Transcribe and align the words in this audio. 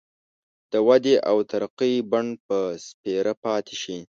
د 0.71 0.73
ودې 0.87 1.15
او 1.29 1.37
ترقۍ 1.51 1.93
بڼ 2.11 2.25
به 2.47 2.59
سپېره 2.87 3.33
پاتي 3.43 3.75
شي. 3.83 3.97